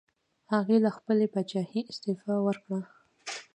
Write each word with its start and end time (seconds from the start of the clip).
هغه 0.53 0.75
له 0.85 0.89
خپلې 0.97 1.25
پاچاهۍ 1.33 1.81
استعفا 1.91 2.35
وکړه. 2.45 2.79